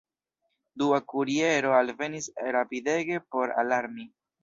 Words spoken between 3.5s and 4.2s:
alarmi.